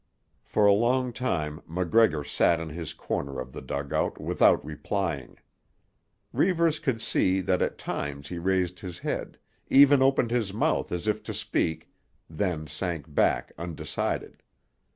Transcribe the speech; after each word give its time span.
For 0.41 0.65
a 0.65 0.73
long 0.73 1.13
time 1.13 1.61
MacGregor 1.67 2.23
sat 2.23 2.59
in 2.59 2.69
his 2.69 2.91
corner 2.91 3.39
of 3.39 3.53
the 3.53 3.61
dugout 3.61 4.19
without 4.19 4.65
replying. 4.65 5.37
Reivers 6.33 6.79
could 6.79 7.03
see 7.03 7.39
that 7.41 7.61
at 7.61 7.77
times 7.77 8.29
he 8.29 8.39
raised 8.39 8.79
his 8.79 8.97
head, 8.97 9.37
even 9.69 10.01
opened 10.01 10.31
his 10.31 10.55
mouth 10.55 10.91
as 10.91 11.07
if 11.07 11.21
to 11.25 11.35
speak, 11.35 11.87
then 12.27 12.65
sank 12.65 13.13
back 13.13 13.51
undecided. 13.59 14.41